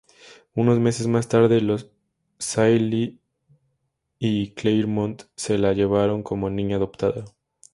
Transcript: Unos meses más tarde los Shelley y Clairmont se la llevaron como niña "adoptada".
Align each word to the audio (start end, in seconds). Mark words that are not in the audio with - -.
Unos 0.55 0.79
meses 0.79 1.05
más 1.05 1.27
tarde 1.27 1.61
los 1.61 1.91
Shelley 2.39 3.19
y 4.17 4.49
Clairmont 4.55 5.25
se 5.35 5.59
la 5.59 5.73
llevaron 5.73 6.23
como 6.23 6.49
niña 6.49 6.77
"adoptada". 6.77 7.23